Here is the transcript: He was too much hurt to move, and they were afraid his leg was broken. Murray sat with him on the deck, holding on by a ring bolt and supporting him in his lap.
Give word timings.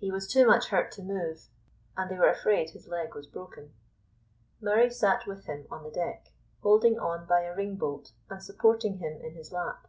He 0.00 0.10
was 0.10 0.26
too 0.26 0.44
much 0.44 0.70
hurt 0.70 0.90
to 0.90 1.04
move, 1.04 1.46
and 1.96 2.10
they 2.10 2.18
were 2.18 2.28
afraid 2.28 2.70
his 2.70 2.88
leg 2.88 3.14
was 3.14 3.28
broken. 3.28 3.72
Murray 4.60 4.90
sat 4.90 5.24
with 5.24 5.44
him 5.44 5.68
on 5.70 5.84
the 5.84 5.90
deck, 5.92 6.32
holding 6.64 6.98
on 6.98 7.26
by 7.28 7.42
a 7.42 7.54
ring 7.54 7.76
bolt 7.76 8.10
and 8.28 8.42
supporting 8.42 8.96
him 8.98 9.20
in 9.22 9.34
his 9.36 9.52
lap. 9.52 9.86